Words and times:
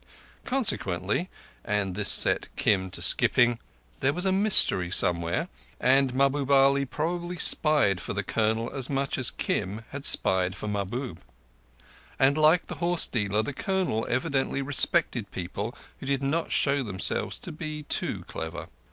Consequently—and 0.45 1.93
this 1.93 2.09
set 2.09 2.47
Kim 2.55 2.89
to 2.89 3.03
skipping—there 3.03 4.13
was 4.13 4.25
a 4.25 4.31
mystery 4.31 4.89
somewhere, 4.89 5.47
and 5.79 6.11
Mahbub 6.15 6.49
Ali 6.49 6.85
probably 6.85 7.37
spied 7.37 7.99
for 8.01 8.13
the 8.13 8.23
Colonel 8.23 8.71
much 8.89 9.19
as 9.19 9.29
Kim 9.29 9.83
had 9.91 10.03
spied 10.03 10.55
for 10.55 10.67
Mahbub. 10.67 11.19
And, 12.17 12.35
like 12.35 12.65
the 12.65 12.77
horse 12.81 13.05
dealer, 13.05 13.43
the 13.43 13.53
Colonel 13.53 14.07
evidently 14.09 14.63
respected 14.63 15.29
people 15.29 15.77
who 15.99 16.07
did 16.07 16.23
not 16.23 16.51
show 16.51 16.81
themselves 16.81 17.37
to 17.37 17.51
be 17.51 17.83
too 17.83 18.23
clever. 18.25 18.69